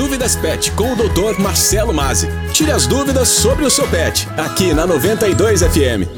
[0.00, 1.38] Dúvidas Pet com o Dr.
[1.38, 2.26] Marcelo Mazzi.
[2.54, 6.08] Tire as dúvidas sobre o seu pet, aqui na 92 FM.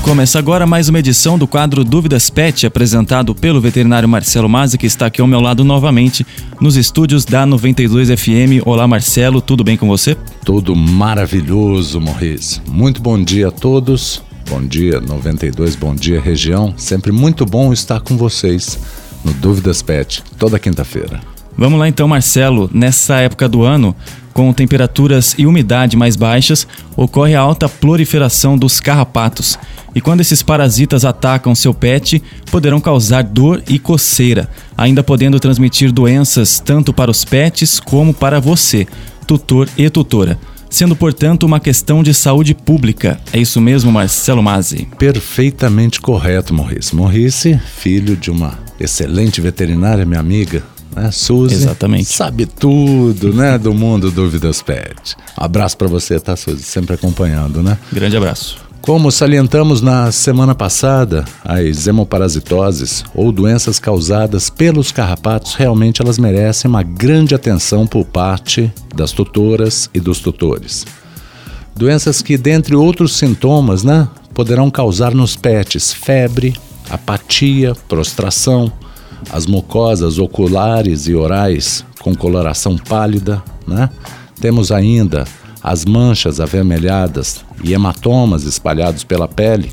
[0.00, 4.86] Começa agora mais uma edição do quadro Dúvidas Pet, apresentado pelo veterinário Marcelo Mazzi, que
[4.86, 6.26] está aqui ao meu lado novamente
[6.58, 8.64] nos estúdios da 92 FM.
[8.64, 10.16] Olá, Marcelo, tudo bem com você?
[10.42, 12.62] Tudo maravilhoso, Morris.
[12.66, 14.22] Muito bom dia a todos.
[14.48, 16.72] Bom dia, 92, bom dia, região.
[16.78, 18.78] Sempre muito bom estar com vocês
[19.22, 21.35] no Dúvidas Pet, toda quinta-feira.
[21.56, 22.70] Vamos lá então, Marcelo.
[22.72, 23.96] Nessa época do ano,
[24.32, 29.58] com temperaturas e umidade mais baixas, ocorre a alta proliferação dos carrapatos.
[29.94, 35.90] E quando esses parasitas atacam seu pet, poderão causar dor e coceira, ainda podendo transmitir
[35.90, 38.86] doenças tanto para os pets como para você,
[39.26, 43.18] tutor e tutora sendo, portanto, uma questão de saúde pública.
[43.32, 44.86] É isso mesmo, Marcelo Mazzi?
[44.98, 46.94] Perfeitamente correto, Morrice.
[46.94, 50.62] Morrice, filho de uma excelente veterinária, minha amiga,
[50.94, 51.10] né?
[51.10, 51.54] Suzy.
[51.54, 52.06] Exatamente.
[52.06, 55.16] Sabe tudo, né, do mundo Dúvidas Pet.
[55.38, 56.62] Um abraço para você, tá, Suzy?
[56.62, 57.78] Sempre acompanhando, né?
[57.92, 58.66] Grande abraço.
[58.86, 66.68] Como salientamos na semana passada, as hemoparasitoses ou doenças causadas pelos carrapatos realmente elas merecem
[66.68, 70.86] uma grande atenção por parte das tutoras e dos tutores.
[71.74, 76.54] Doenças que, dentre outros sintomas, né, poderão causar nos pets febre,
[76.88, 78.72] apatia, prostração,
[79.30, 83.90] as mucosas oculares e orais com coloração pálida, né?
[84.40, 85.24] Temos ainda
[85.62, 89.72] as manchas avermelhadas e hematomas espalhados pela pele,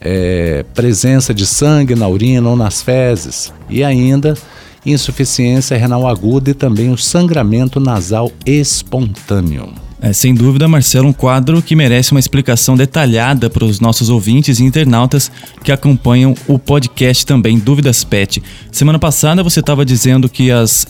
[0.00, 4.36] é, presença de sangue na urina ou nas fezes e ainda
[4.84, 9.85] insuficiência renal aguda e também o sangramento nasal espontâneo.
[10.00, 14.60] É, sem dúvida, Marcelo, um quadro que merece uma explicação detalhada para os nossos ouvintes
[14.60, 15.30] e internautas
[15.64, 18.42] que acompanham o podcast também, Dúvidas Pet.
[18.70, 20.86] Semana passada você estava dizendo que as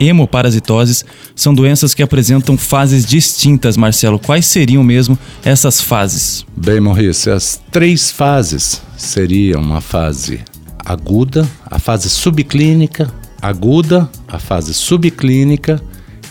[0.00, 1.04] hemoparasitoses
[1.36, 4.18] são doenças que apresentam fases distintas, Marcelo.
[4.18, 6.46] Quais seriam mesmo essas fases?
[6.56, 10.40] Bem, Maurício, as três fases seriam a fase
[10.84, 15.80] aguda, a fase subclínica, aguda, a fase subclínica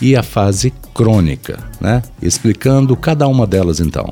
[0.00, 2.02] e a fase crônica, né?
[2.22, 4.08] Explicando cada uma delas então.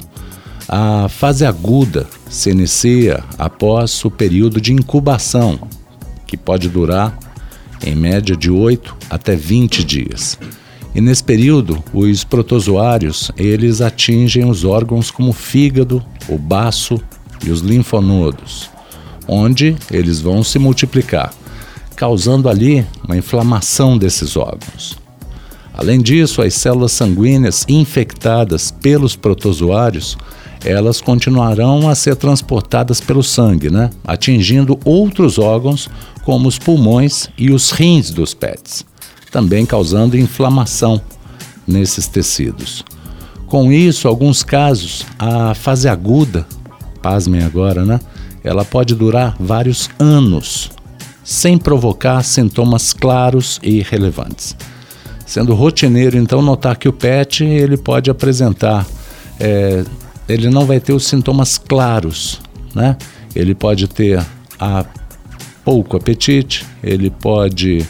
[0.68, 5.58] A fase aguda se inicia após o período de incubação,
[6.26, 7.16] que pode durar
[7.84, 10.38] em média de 8 até 20 dias.
[10.94, 17.00] E nesse período, os protozoários, eles atingem os órgãos como o fígado, o baço
[17.44, 18.70] e os linfonodos,
[19.26, 21.34] onde eles vão se multiplicar,
[21.96, 25.01] causando ali uma inflamação desses órgãos.
[25.82, 30.16] Além disso, as células sanguíneas infectadas pelos protozoários,
[30.64, 33.90] elas continuarão a ser transportadas pelo sangue, né?
[34.04, 35.90] atingindo outros órgãos
[36.24, 38.86] como os pulmões e os rins dos pets,
[39.32, 41.02] também causando inflamação
[41.66, 42.84] nesses tecidos.
[43.48, 46.46] Com isso, alguns casos, a fase aguda,
[47.02, 47.98] pasmem agora, né?
[48.44, 50.70] Ela pode durar vários anos,
[51.24, 54.54] sem provocar sintomas claros e relevantes.
[55.32, 58.86] Sendo rotineiro, então, notar que o PET ele pode apresentar,
[59.40, 59.82] é,
[60.28, 62.38] ele não vai ter os sintomas claros,
[62.74, 62.98] né?
[63.34, 64.22] Ele pode ter
[64.60, 64.84] a
[65.64, 67.82] pouco apetite, ele pode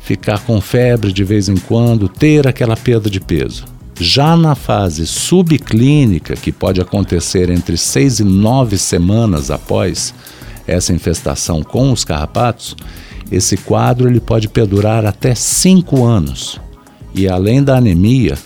[0.00, 3.64] ficar com febre de vez em quando, ter aquela perda de peso.
[3.98, 10.12] Já na fase subclínica, que pode acontecer entre seis e nove semanas após
[10.66, 12.76] essa infestação com os carrapatos,
[13.30, 16.60] esse quadro ele pode perdurar até 5 anos.
[17.14, 18.36] E além da anemia,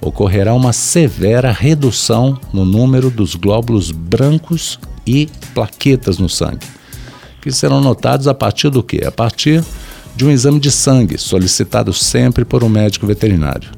[0.00, 6.66] ocorrerá uma severa redução no número dos glóbulos brancos e plaquetas no sangue,
[7.40, 9.04] que serão notados a partir do que?
[9.04, 9.64] A partir
[10.16, 13.70] de um exame de sangue solicitado sempre por um médico veterinário.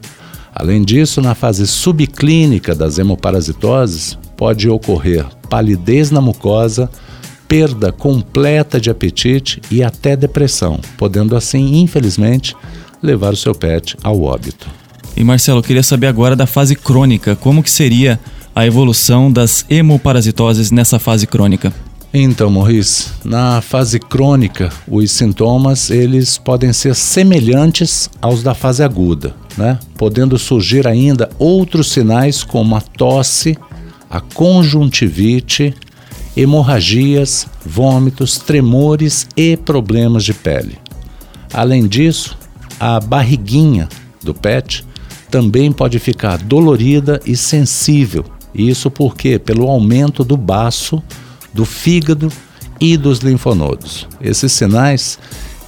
[0.54, 6.90] Além disso, na fase subclínica das hemoparasitoses, pode ocorrer palidez na mucosa,
[7.48, 12.54] perda completa de apetite e até depressão, podendo assim, infelizmente,
[13.02, 14.68] levar o seu pet ao óbito.
[15.16, 18.20] E Marcelo, eu queria saber agora da fase crônica, como que seria
[18.54, 21.72] a evolução das hemoparasitoses nessa fase crônica?
[22.12, 29.34] Então, Maurice, na fase crônica, os sintomas eles podem ser semelhantes aos da fase aguda,
[29.56, 29.78] né?
[29.98, 33.58] Podendo surgir ainda outros sinais como a tosse,
[34.08, 35.74] a conjuntivite,
[36.36, 40.78] hemorragias, vômitos, tremores e problemas de pele.
[41.52, 42.36] Além disso,
[42.78, 43.88] a barriguinha
[44.22, 44.84] do pet
[45.30, 48.24] também pode ficar dolorida e sensível.
[48.54, 51.02] Isso porque pelo aumento do baço,
[51.52, 52.30] do fígado
[52.80, 54.06] e dos linfonodos.
[54.20, 55.18] Esses sinais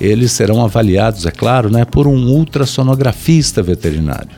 [0.01, 4.31] eles serão avaliados, é claro, né, por um ultrassonografista veterinário,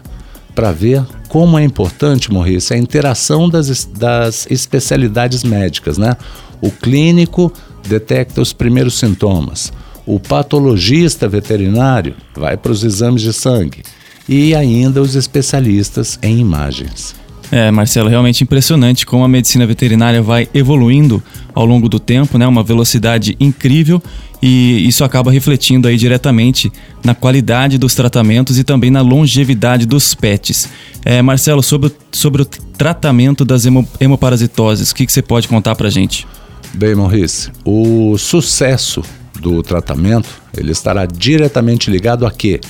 [0.60, 5.96] para ver como é importante, Maurício, a interação das, das especialidades médicas.
[5.96, 6.14] Né?
[6.60, 7.50] O clínico
[7.88, 9.72] detecta os primeiros sintomas,
[10.04, 13.82] o patologista veterinário vai para os exames de sangue
[14.28, 17.14] e ainda os especialistas em imagens.
[17.52, 22.46] É, Marcelo, realmente impressionante como a medicina veterinária vai evoluindo ao longo do tempo, né?
[22.46, 24.00] Uma velocidade incrível
[24.42, 26.72] e isso acaba refletindo aí diretamente
[27.04, 30.68] na qualidade dos tratamentos e também na longevidade dos pets.
[31.04, 35.74] É, Marcelo, sobre, sobre o tratamento das hemo, hemoparasitoses, o que, que você pode contar
[35.74, 36.26] pra gente?
[36.72, 39.02] Bem, Maurice, o sucesso
[39.40, 42.60] do tratamento ele estará diretamente ligado a quê?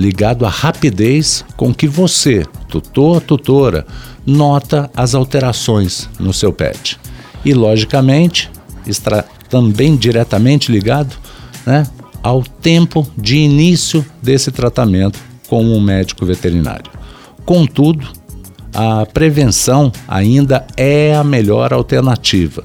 [0.00, 3.86] Ligado à rapidez com que você, tutor, tutora,
[4.24, 6.98] nota as alterações no seu pet.
[7.44, 8.50] E, logicamente,
[8.86, 11.14] está também diretamente ligado
[11.66, 11.86] né,
[12.22, 16.90] ao tempo de início desse tratamento com um médico veterinário.
[17.44, 18.08] Contudo,
[18.72, 22.62] a prevenção ainda é a melhor alternativa,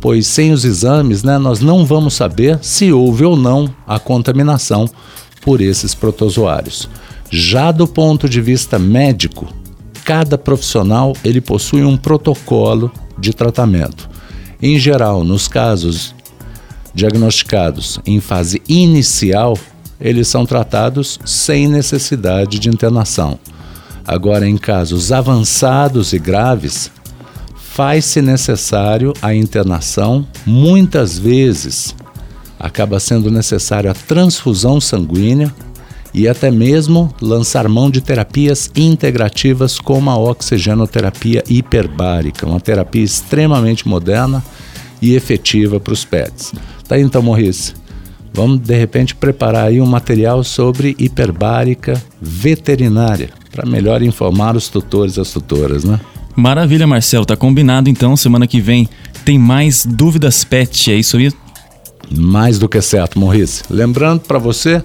[0.00, 4.90] pois sem os exames né, nós não vamos saber se houve ou não a contaminação
[5.42, 6.88] por esses protozoários.
[7.30, 9.48] Já do ponto de vista médico,
[10.04, 14.08] cada profissional ele possui um protocolo de tratamento.
[14.60, 16.14] Em geral, nos casos
[16.94, 19.56] diagnosticados em fase inicial,
[20.00, 23.38] eles são tratados sem necessidade de internação.
[24.06, 26.90] Agora, em casos avançados e graves,
[27.54, 31.94] faz-se necessário a internação, muitas vezes
[32.62, 35.52] acaba sendo necessário a transfusão sanguínea
[36.14, 43.88] e até mesmo lançar mão de terapias integrativas como a oxigenoterapia hiperbárica, uma terapia extremamente
[43.88, 44.44] moderna
[45.00, 46.52] e efetiva para os pets.
[46.86, 47.74] Tá aí, então, Morris.
[48.34, 55.16] Vamos de repente preparar aí um material sobre hiperbárica veterinária para melhor informar os tutores
[55.16, 56.00] e as tutoras, né?
[56.34, 57.26] Maravilha, Marcelo.
[57.26, 58.16] Tá combinado então.
[58.16, 58.88] Semana que vem
[59.22, 61.30] tem mais dúvidas pet, é isso aí?
[62.16, 63.62] Mais do que certo, Morris.
[63.70, 64.82] Lembrando para você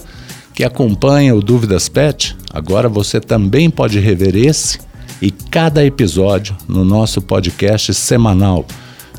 [0.54, 4.80] que acompanha o Dúvidas Pet, agora você também pode rever esse
[5.22, 8.66] e cada episódio no nosso podcast semanal,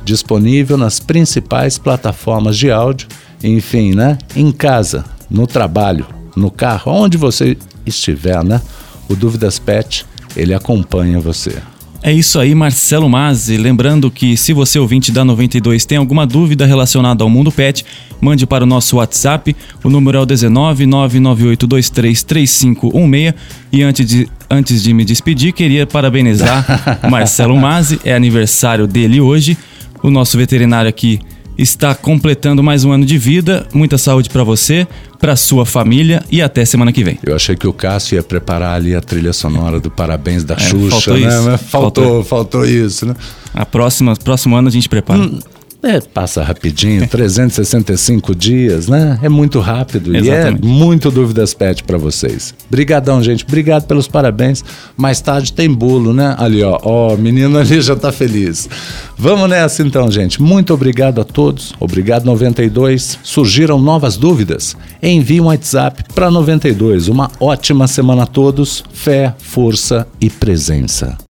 [0.05, 3.09] disponível nas principais plataformas de áudio,
[3.43, 4.19] enfim, né?
[4.35, 8.61] Em casa, no trabalho, no carro, onde você estiver, né?
[9.09, 10.07] O Dúvidas Pet,
[10.37, 11.57] ele acompanha você.
[12.01, 13.57] É isso aí, Marcelo Mazzi.
[13.57, 17.85] Lembrando que se você ouvinte da 92 tem alguma dúvida relacionada ao mundo pet,
[18.21, 19.57] mande para o nosso WhatsApp.
[19.83, 23.35] O número é o 19 998233516.
[23.73, 26.65] E antes de, antes de me despedir, queria parabenizar
[27.11, 27.99] Marcelo Mazzi.
[28.05, 29.59] É aniversário dele hoje.
[30.01, 31.19] O nosso veterinário aqui
[31.59, 33.67] está completando mais um ano de vida.
[33.75, 34.87] Muita saúde para você,
[35.19, 37.19] para sua família e até semana que vem.
[37.25, 40.59] Eu achei que o Cássio ia preparar ali a trilha sonora do Parabéns da é,
[40.59, 41.29] Xuxa, faltou né?
[41.29, 41.43] Isso.
[41.43, 43.17] Faltou, faltou, faltou, isso, né?
[43.53, 45.21] A próxima, próximo ano a gente prepara.
[45.21, 45.41] Hum.
[45.83, 49.19] É, passa rapidinho, 365 dias, né?
[49.23, 50.65] É muito rápido Exatamente.
[50.65, 52.55] e é muito dúvidas pet para vocês.
[52.71, 53.45] Brigadão, gente.
[53.45, 54.65] Obrigado pelos parabéns.
[54.97, 56.35] Mais tarde tem bolo, né?
[56.39, 56.79] Ali, ó.
[56.83, 58.69] Ó, o menino ali já tá feliz.
[59.17, 60.41] Vamos nessa então, gente.
[60.41, 61.75] Muito obrigado a todos.
[61.81, 63.19] Obrigado 92.
[63.23, 64.77] Surgiram novas dúvidas?
[65.03, 67.09] Envie um WhatsApp para 92.
[67.09, 68.85] Uma ótima semana a todos.
[68.93, 71.19] Fé, força e presença.